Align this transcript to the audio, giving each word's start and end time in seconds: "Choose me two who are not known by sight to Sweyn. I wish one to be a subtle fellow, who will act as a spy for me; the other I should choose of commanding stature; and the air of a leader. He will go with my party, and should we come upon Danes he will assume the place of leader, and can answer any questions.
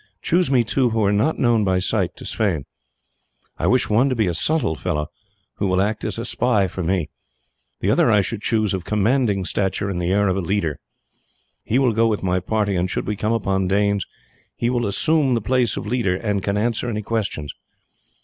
"Choose 0.23 0.49
me 0.49 0.63
two 0.63 0.89
who 0.89 1.03
are 1.03 1.11
not 1.13 1.37
known 1.37 1.63
by 1.63 1.77
sight 1.77 2.15
to 2.15 2.25
Sweyn. 2.25 2.65
I 3.59 3.67
wish 3.67 3.87
one 3.87 4.09
to 4.09 4.15
be 4.15 4.25
a 4.25 4.33
subtle 4.33 4.73
fellow, 4.73 5.11
who 5.57 5.67
will 5.67 5.79
act 5.79 6.03
as 6.03 6.17
a 6.17 6.25
spy 6.25 6.65
for 6.65 6.81
me; 6.81 7.11
the 7.81 7.91
other 7.91 8.09
I 8.09 8.21
should 8.21 8.41
choose 8.41 8.73
of 8.73 8.83
commanding 8.83 9.45
stature; 9.45 9.91
and 9.91 10.01
the 10.01 10.09
air 10.09 10.27
of 10.27 10.37
a 10.37 10.41
leader. 10.41 10.79
He 11.63 11.77
will 11.77 11.93
go 11.93 12.07
with 12.07 12.23
my 12.23 12.39
party, 12.39 12.75
and 12.75 12.89
should 12.89 13.05
we 13.05 13.15
come 13.15 13.33
upon 13.33 13.67
Danes 13.67 14.07
he 14.55 14.71
will 14.71 14.87
assume 14.87 15.35
the 15.35 15.39
place 15.39 15.77
of 15.77 15.85
leader, 15.85 16.15
and 16.15 16.41
can 16.41 16.57
answer 16.57 16.89
any 16.89 17.03
questions. 17.03 17.53